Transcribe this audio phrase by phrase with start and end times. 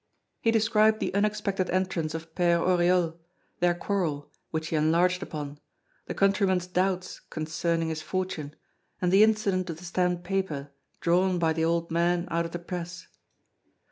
[0.39, 3.19] He described the unexpected entrance of Père Oriol,
[3.59, 5.59] their quarrel, which he enlarged upon,
[6.07, 8.55] the countryman's doubts concerning his fortune,
[8.99, 12.57] and the incident of the stamped paper drawn by the old man out of the
[12.57, 13.05] press.